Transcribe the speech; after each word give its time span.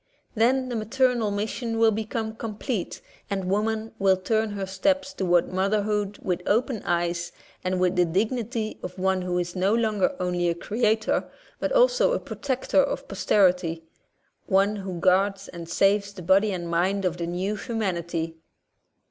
Then 0.33 0.69
the 0.69 0.75
maternal 0.75 1.29
mission 1.29 1.77
will 1.77 1.91
become 1.91 2.35
com 2.35 2.55
plete 2.55 3.01
and 3.29 3.45
woman 3.51 3.91
will 3.99 4.17
turn 4.17 4.49
her 4.53 4.65
steps 4.65 5.13
toward 5.13 5.53
motherhood 5.53 6.17
with 6.23 6.41
open 6.47 6.81
eyes 6.87 7.31
and 7.63 7.79
with 7.79 7.95
the 7.95 8.05
dig 8.05 8.31
nity 8.31 8.83
of 8.83 8.97
one 8.97 9.21
who 9.21 9.37
is 9.37 9.55
no 9.55 9.75
longer 9.75 10.15
only 10.19 10.49
a 10.49 10.55
creator 10.55 11.29
but 11.59 11.71
also 11.71 12.13
a 12.13 12.19
protector 12.19 12.81
of 12.83 13.07
posterity, 13.07 13.83
one 14.47 14.77
who 14.77 14.99
guards 14.99 15.47
and 15.49 15.69
saves 15.69 16.11
the 16.13 16.23
body 16.23 16.51
and 16.51 16.67
mind 16.67 17.05
of 17.05 17.17
the 17.17 17.27
new 17.27 17.55
humanity. 17.55 18.37